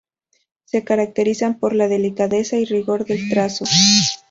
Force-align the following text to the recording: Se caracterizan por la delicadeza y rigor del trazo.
Se 0.65 0.83
caracterizan 0.83 1.59
por 1.59 1.75
la 1.75 1.87
delicadeza 1.87 2.55
y 2.55 2.65
rigor 2.65 3.05
del 3.05 3.29
trazo. 3.29 3.65